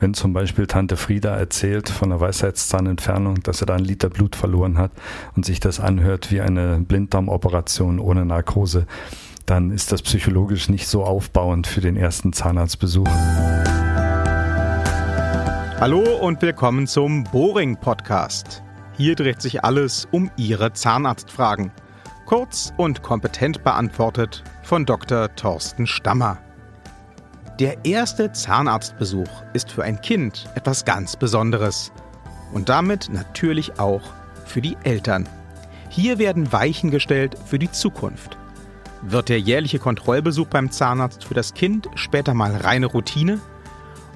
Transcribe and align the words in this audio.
Wenn 0.00 0.14
zum 0.14 0.32
Beispiel 0.32 0.68
Tante 0.68 0.96
Frieda 0.96 1.36
erzählt 1.36 1.88
von 1.88 2.12
einer 2.12 2.20
Weisheitszahnentfernung, 2.20 3.42
dass 3.42 3.62
er 3.62 3.66
da 3.66 3.74
einen 3.74 3.84
Liter 3.84 4.08
Blut 4.08 4.36
verloren 4.36 4.78
hat 4.78 4.92
und 5.34 5.44
sich 5.44 5.58
das 5.58 5.80
anhört 5.80 6.30
wie 6.30 6.40
eine 6.40 6.78
Blinddarmoperation 6.78 7.98
ohne 7.98 8.24
Narkose, 8.24 8.86
dann 9.44 9.72
ist 9.72 9.90
das 9.90 10.02
psychologisch 10.02 10.68
nicht 10.68 10.86
so 10.86 11.02
aufbauend 11.02 11.66
für 11.66 11.80
den 11.80 11.96
ersten 11.96 12.32
Zahnarztbesuch. 12.32 13.08
Hallo 15.80 16.04
und 16.20 16.42
willkommen 16.42 16.86
zum 16.86 17.24
Boring 17.24 17.76
Podcast. 17.76 18.62
Hier 18.96 19.16
dreht 19.16 19.42
sich 19.42 19.64
alles 19.64 20.06
um 20.12 20.30
Ihre 20.36 20.72
Zahnarztfragen. 20.72 21.72
Kurz 22.24 22.72
und 22.76 23.02
kompetent 23.02 23.64
beantwortet 23.64 24.44
von 24.62 24.86
Dr. 24.86 25.34
Thorsten 25.34 25.88
Stammer. 25.88 26.38
Der 27.58 27.84
erste 27.84 28.30
Zahnarztbesuch 28.30 29.42
ist 29.52 29.72
für 29.72 29.82
ein 29.82 30.00
Kind 30.00 30.48
etwas 30.54 30.84
ganz 30.84 31.16
Besonderes. 31.16 31.90
Und 32.52 32.68
damit 32.68 33.08
natürlich 33.12 33.80
auch 33.80 34.02
für 34.44 34.60
die 34.60 34.76
Eltern. 34.84 35.28
Hier 35.88 36.18
werden 36.18 36.52
Weichen 36.52 36.92
gestellt 36.92 37.36
für 37.46 37.58
die 37.58 37.72
Zukunft. 37.72 38.38
Wird 39.02 39.28
der 39.28 39.40
jährliche 39.40 39.80
Kontrollbesuch 39.80 40.46
beim 40.46 40.70
Zahnarzt 40.70 41.24
für 41.24 41.34
das 41.34 41.52
Kind 41.52 41.88
später 41.96 42.32
mal 42.32 42.54
reine 42.54 42.86
Routine? 42.86 43.40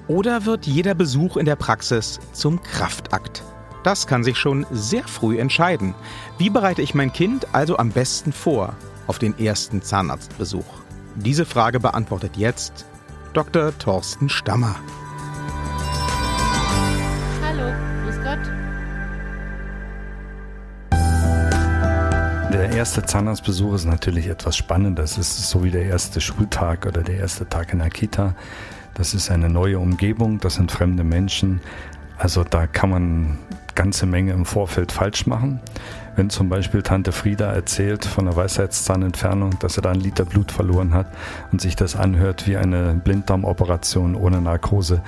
Oder 0.07 0.45
wird 0.45 0.65
jeder 0.65 0.95
Besuch 0.95 1.35
in 1.35 1.45
der 1.45 1.57
Praxis 1.57 2.21
zum 2.31 2.63
Kraftakt? 2.63 3.43
Das 3.83 4.07
kann 4.07 4.23
sich 4.23 4.37
schon 4.37 4.65
sehr 4.71 5.03
früh 5.03 5.37
entscheiden. 5.37 5.95
Wie 6.37 6.49
bereite 6.49 6.81
ich 6.81 6.95
mein 6.95 7.11
Kind 7.11 7.53
also 7.53 7.77
am 7.77 7.89
besten 7.89 8.31
vor 8.31 8.73
auf 9.05 9.19
den 9.19 9.37
ersten 9.37 9.81
Zahnarztbesuch? 9.81 10.81
Diese 11.15 11.45
Frage 11.45 11.81
beantwortet 11.81 12.37
jetzt 12.37 12.85
Dr. 13.33 13.75
Thorsten 13.79 14.29
Stammer. 14.29 14.75
Hallo, 17.43 17.73
grüß 18.03 18.17
Gott. 18.23 18.37
Der 22.53 22.69
erste 22.69 23.01
Zahnarztbesuch 23.01 23.73
ist 23.73 23.85
natürlich 23.85 24.27
etwas 24.27 24.55
Spannendes. 24.55 25.17
Es 25.17 25.39
ist 25.39 25.49
so 25.49 25.63
wie 25.63 25.71
der 25.71 25.85
erste 25.85 26.21
Schultag 26.21 26.85
oder 26.85 27.01
der 27.01 27.17
erste 27.17 27.49
Tag 27.49 27.73
in 27.73 27.79
der 27.79 27.89
Kita. 27.89 28.35
Das 28.93 29.15
ist 29.15 29.31
eine 29.31 29.49
neue 29.49 29.79
Umgebung, 29.79 30.39
das 30.39 30.53
sind 30.53 30.71
fremde 30.71 31.03
Menschen. 31.03 31.59
Also 32.19 32.43
da 32.43 32.67
kann 32.67 32.91
man 32.91 33.39
ganze 33.73 34.05
Menge 34.05 34.33
im 34.33 34.45
Vorfeld 34.45 34.91
falsch 34.91 35.25
machen. 35.25 35.59
Wenn 36.15 36.29
zum 36.29 36.47
Beispiel 36.49 36.83
Tante 36.83 37.11
Frieda 37.11 37.51
erzählt 37.51 38.05
von 38.05 38.27
einer 38.27 38.35
Weisheitszahnentfernung, 38.35 39.57
dass 39.59 39.77
er 39.77 39.83
da 39.83 39.91
einen 39.91 40.01
Liter 40.01 40.25
Blut 40.25 40.51
verloren 40.51 40.93
hat 40.93 41.07
und 41.51 41.59
sich 41.59 41.75
das 41.75 41.95
anhört 41.95 42.47
wie 42.47 42.57
eine 42.57 42.93
Blinddarmoperation 43.03 44.15
ohne 44.15 44.39
Narkose, 44.39 45.01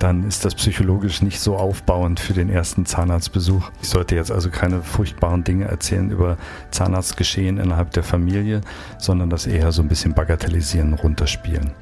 dann 0.00 0.26
ist 0.26 0.44
das 0.44 0.54
psychologisch 0.54 1.22
nicht 1.22 1.40
so 1.40 1.56
aufbauend 1.56 2.20
für 2.20 2.32
den 2.32 2.48
ersten 2.48 2.86
Zahnarztbesuch. 2.86 3.70
Ich 3.82 3.88
sollte 3.90 4.16
jetzt 4.16 4.32
also 4.32 4.50
keine 4.50 4.82
furchtbaren 4.82 5.44
Dinge 5.44 5.66
erzählen 5.66 6.10
über 6.10 6.36
Zahnarztgeschehen 6.70 7.58
innerhalb 7.58 7.92
der 7.92 8.02
Familie, 8.02 8.62
sondern 8.98 9.30
das 9.30 9.46
eher 9.46 9.72
so 9.72 9.82
ein 9.82 9.88
bisschen 9.88 10.14
bagatellisieren, 10.14 10.94
runterspielen. 10.94 11.72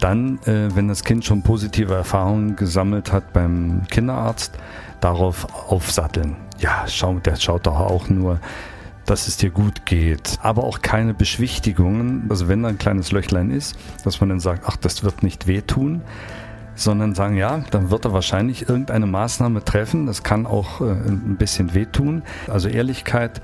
Dann, 0.00 0.38
äh, 0.46 0.74
wenn 0.74 0.88
das 0.88 1.04
Kind 1.04 1.24
schon 1.24 1.42
positive 1.42 1.94
Erfahrungen 1.94 2.56
gesammelt 2.56 3.12
hat 3.12 3.32
beim 3.32 3.82
Kinderarzt, 3.90 4.52
darauf 5.00 5.70
aufsatteln. 5.70 6.36
Ja, 6.58 6.84
schau, 6.86 7.14
der 7.20 7.36
schaut 7.36 7.66
doch 7.66 7.78
auch 7.78 8.08
nur, 8.08 8.38
dass 9.06 9.28
es 9.28 9.36
dir 9.36 9.50
gut 9.50 9.86
geht. 9.86 10.38
Aber 10.42 10.64
auch 10.64 10.82
keine 10.82 11.14
Beschwichtigungen. 11.14 12.26
Also 12.28 12.48
wenn 12.48 12.62
da 12.62 12.68
ein 12.68 12.78
kleines 12.78 13.12
Löchlein 13.12 13.50
ist, 13.50 13.76
dass 14.04 14.20
man 14.20 14.28
dann 14.28 14.40
sagt, 14.40 14.64
ach, 14.66 14.76
das 14.76 15.04
wird 15.04 15.22
nicht 15.22 15.46
wehtun, 15.46 16.02
sondern 16.74 17.14
sagen, 17.14 17.36
ja, 17.36 17.58
dann 17.70 17.90
wird 17.90 18.04
er 18.04 18.12
wahrscheinlich 18.12 18.68
irgendeine 18.68 19.06
Maßnahme 19.06 19.64
treffen. 19.64 20.06
Das 20.06 20.22
kann 20.22 20.46
auch 20.46 20.80
äh, 20.80 20.84
ein 20.84 21.36
bisschen 21.38 21.74
wehtun. 21.74 22.22
Also 22.46 22.68
Ehrlichkeit 22.68 23.40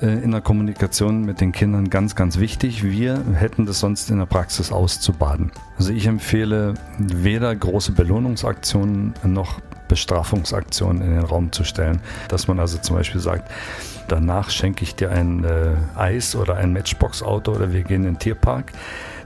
in 0.00 0.30
der 0.30 0.40
Kommunikation 0.40 1.24
mit 1.24 1.40
den 1.40 1.52
Kindern 1.52 1.90
ganz, 1.90 2.14
ganz 2.14 2.38
wichtig. 2.38 2.84
Wir 2.84 3.20
hätten 3.34 3.66
das 3.66 3.80
sonst 3.80 4.10
in 4.10 4.18
der 4.18 4.26
Praxis 4.26 4.70
auszubaden. 4.70 5.50
Also 5.76 5.92
ich 5.92 6.06
empfehle 6.06 6.74
weder 6.98 7.54
große 7.54 7.92
Belohnungsaktionen 7.92 9.14
noch 9.24 9.60
Bestrafungsaktionen 9.88 11.02
in 11.02 11.10
den 11.14 11.24
Raum 11.24 11.50
zu 11.50 11.64
stellen. 11.64 12.00
Dass 12.28 12.46
man 12.46 12.60
also 12.60 12.78
zum 12.78 12.96
Beispiel 12.96 13.20
sagt, 13.20 13.50
danach 14.06 14.50
schenke 14.50 14.84
ich 14.84 14.94
dir 14.94 15.10
ein 15.10 15.44
äh, 15.44 15.74
Eis 15.96 16.36
oder 16.36 16.56
ein 16.56 16.72
Matchbox-Auto 16.72 17.52
oder 17.52 17.72
wir 17.72 17.82
gehen 17.82 18.04
in 18.04 18.14
den 18.14 18.18
Tierpark. 18.18 18.72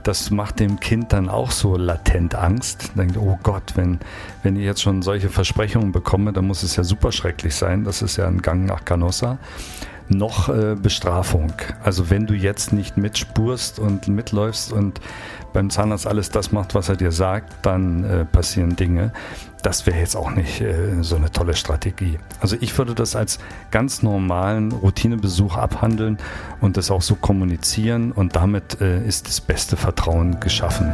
Das 0.01 0.31
macht 0.31 0.59
dem 0.59 0.79
Kind 0.79 1.13
dann 1.13 1.29
auch 1.29 1.51
so 1.51 1.77
latent 1.77 2.35
Angst. 2.35 2.91
Denkt, 2.97 3.17
oh 3.17 3.37
Gott, 3.43 3.73
wenn, 3.75 3.99
wenn 4.41 4.55
ich 4.55 4.63
jetzt 4.63 4.81
schon 4.81 5.01
solche 5.01 5.29
Versprechungen 5.29 5.91
bekomme, 5.91 6.33
dann 6.33 6.45
muss 6.45 6.63
es 6.63 6.75
ja 6.75 6.83
super 6.83 7.11
schrecklich 7.11 7.55
sein. 7.55 7.83
Das 7.83 8.01
ist 8.01 8.17
ja 8.17 8.27
ein 8.27 8.41
Gang 8.41 8.65
nach 8.65 8.83
Canossa 8.83 9.37
noch 10.13 10.49
äh, 10.49 10.75
Bestrafung. 10.75 11.53
Also 11.83 12.09
wenn 12.09 12.25
du 12.25 12.33
jetzt 12.33 12.73
nicht 12.73 12.97
mitspurst 12.97 13.79
und 13.79 14.07
mitläufst 14.07 14.71
und 14.71 14.99
beim 15.53 15.69
Zahnarzt 15.69 16.07
alles 16.07 16.29
das 16.29 16.51
macht, 16.51 16.75
was 16.75 16.89
er 16.89 16.95
dir 16.95 17.11
sagt, 17.11 17.53
dann 17.65 18.03
äh, 18.03 18.25
passieren 18.25 18.75
Dinge. 18.75 19.13
Das 19.61 19.85
wäre 19.85 19.97
jetzt 19.97 20.15
auch 20.15 20.31
nicht 20.31 20.61
äh, 20.61 21.01
so 21.01 21.15
eine 21.15 21.31
tolle 21.31 21.55
Strategie. 21.55 22.17
Also 22.41 22.57
ich 22.59 22.77
würde 22.77 22.95
das 22.95 23.15
als 23.15 23.39
ganz 23.71 24.03
normalen 24.03 24.71
Routinebesuch 24.71 25.55
abhandeln 25.55 26.17
und 26.59 26.75
das 26.75 26.91
auch 26.91 27.01
so 27.01 27.15
kommunizieren 27.15 28.11
und 28.11 28.35
damit 28.35 28.81
äh, 28.81 29.05
ist 29.05 29.27
das 29.27 29.39
beste 29.39 29.77
Vertrauen 29.77 30.39
geschaffen. 30.39 30.91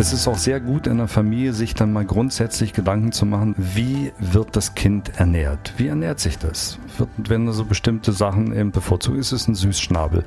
Es 0.00 0.12
ist 0.12 0.28
auch 0.28 0.38
sehr 0.38 0.60
gut 0.60 0.86
in 0.86 0.98
der 0.98 1.08
Familie, 1.08 1.52
sich 1.52 1.74
dann 1.74 1.92
mal 1.92 2.04
grundsätzlich 2.04 2.72
Gedanken 2.72 3.10
zu 3.10 3.26
machen, 3.26 3.56
wie 3.58 4.12
wird 4.20 4.54
das 4.54 4.76
Kind 4.76 5.18
ernährt? 5.18 5.74
Wie 5.76 5.88
ernährt 5.88 6.20
sich 6.20 6.38
das? 6.38 6.78
Wird, 6.98 7.10
wenn 7.28 7.50
so 7.50 7.64
bestimmte 7.64 8.12
Sachen 8.12 8.56
eben 8.56 8.70
bevorzugt, 8.70 9.18
ist 9.18 9.32
es 9.32 9.48
ein 9.48 9.56
Süßschnabel? 9.56 10.22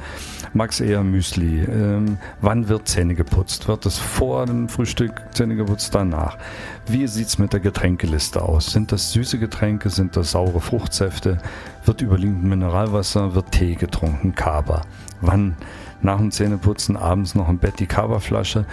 Es 0.68 0.82
eher 0.82 1.06
Müsli? 1.06 1.62
Ähm, 1.62 2.18
wann 2.42 2.68
wird 2.68 2.90
Zähne 2.90 3.16
geputzt? 3.16 3.70
Wird 3.70 3.86
es 3.86 3.98
vor 3.98 4.46
dem 4.46 4.68
Frühstück 4.68 5.14
Zähne 5.32 5.56
geputzt, 5.56 5.96
danach? 5.96 6.38
Wie 6.88 7.08
sieht 7.08 7.28
es 7.28 7.38
mit 7.38 7.54
der 7.54 7.62
Getränkeliste 7.62 8.42
aus? 8.42 8.74
Sind 8.74 8.92
das 8.92 9.14
süße 9.14 9.40
Getränke? 9.40 9.90
Sind 9.90 10.18
das 10.18 10.32
saure 10.32 10.60
Fruchtsäfte? 10.60 11.38
Wird 11.86 12.02
überwiegend 12.02 12.44
Mineralwasser? 12.44 13.36
Wird 13.36 13.54
Tee 13.54 13.76
getrunken? 13.76 14.36
Kaba? 14.36 14.82
Wann? 15.22 15.56
Nach 16.04 16.18
dem 16.18 16.32
Zähneputzen 16.32 16.98
abends 16.98 17.36
noch 17.36 17.48
im 17.48 17.60
Bett 17.60 17.80
die 17.80 17.86
Kaba-Flasche? 17.86 18.66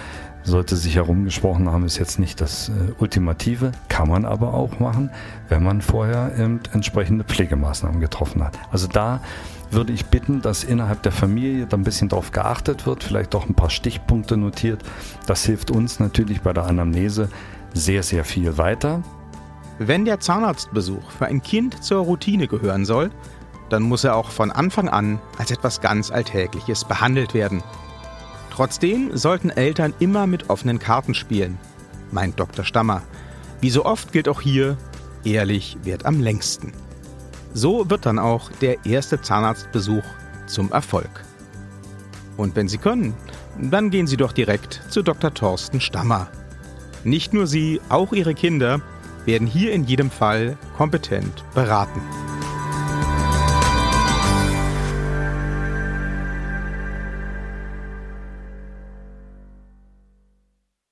Sollte 0.49 0.77
sich 0.77 0.97
herumgesprochen 0.97 1.71
haben, 1.71 1.85
ist 1.85 1.99
jetzt 1.99 2.19
nicht 2.19 2.41
das 2.41 2.69
äh, 2.69 2.73
Ultimative, 2.99 3.73
kann 3.89 4.09
man 4.09 4.25
aber 4.25 4.55
auch 4.55 4.81
machen, 4.81 5.11
wenn 5.49 5.63
man 5.63 5.81
vorher 5.81 6.33
ähm, 6.37 6.61
entsprechende 6.73 7.25
Pflegemaßnahmen 7.25 8.01
getroffen 8.01 8.43
hat. 8.43 8.59
Also 8.71 8.89
da 8.89 9.21
würde 9.71 9.93
ich 9.93 10.07
bitten, 10.07 10.41
dass 10.41 10.65
innerhalb 10.65 11.03
der 11.03 11.13
Familie 11.13 11.67
da 11.67 11.77
ein 11.77 11.83
bisschen 11.83 12.09
darauf 12.09 12.33
geachtet 12.33 12.87
wird, 12.87 13.05
vielleicht 13.05 13.35
auch 13.35 13.49
ein 13.49 13.55
paar 13.55 13.71
Stichpunkte 13.71 14.37
notiert. 14.37 14.83
Das 15.27 15.45
hilft 15.45 15.71
uns 15.71 16.01
natürlich 16.01 16.41
bei 16.41 16.53
der 16.53 16.65
Anamnese 16.65 17.29
sehr, 17.75 18.03
sehr 18.03 18.25
viel 18.25 18.57
weiter. 18.57 19.03
Wenn 19.79 20.05
der 20.05 20.21
Zahnarztbesuch 20.21 21.11
für 21.11 21.27
ein 21.27 21.43
Kind 21.43 21.85
zur 21.85 22.03
Routine 22.03 22.49
gehören 22.49 22.85
soll, 22.85 23.11
dann 23.69 23.83
muss 23.83 24.05
er 24.05 24.17
auch 24.17 24.31
von 24.31 24.51
Anfang 24.51 24.89
an 24.89 25.21
als 25.37 25.51
etwas 25.51 25.81
ganz 25.81 26.11
Alltägliches 26.11 26.85
behandelt 26.85 27.35
werden. 27.35 27.63
Trotzdem 28.59 29.17
sollten 29.17 29.51
Eltern 29.51 29.95
immer 30.01 30.27
mit 30.27 30.51
offenen 30.51 30.81
Karten 30.81 31.15
spielen, 31.15 31.61
meint 32.11 32.41
Dr. 32.41 32.65
Stammer. 32.65 33.03
Wie 33.61 33.71
so 33.71 33.85
oft 33.85 34.11
gilt 34.11 34.29
auch 34.29 34.41
hier, 34.41 34.77
ehrlich 35.23 35.79
wird 35.85 36.05
am 36.05 36.21
längsten. 36.21 36.73
So 37.55 37.89
wird 37.89 38.05
dann 38.05 38.19
auch 38.19 38.51
der 38.61 38.85
erste 38.85 39.21
Zahnarztbesuch 39.21 40.03
zum 40.49 40.73
Erfolg. 40.73 41.25
Und 42.37 42.57
wenn 42.57 42.67
Sie 42.67 42.79
können, 42.79 43.15
dann 43.61 43.91
gehen 43.91 44.09
Sie 44.09 44.17
doch 44.17 44.33
direkt 44.33 44.83
zu 44.91 45.03
Dr. 45.03 45.33
Thorsten 45.33 45.81
Stammer. 45.81 46.27
Nicht 47.05 47.33
nur 47.33 47.47
Sie, 47.47 47.81
auch 47.89 48.13
Ihre 48.13 48.35
Kinder 48.35 48.81
werden 49.25 49.47
hier 49.47 49.71
in 49.71 49.85
jedem 49.85 50.11
Fall 50.11 50.59
kompetent 50.77 51.45
beraten. 51.55 52.03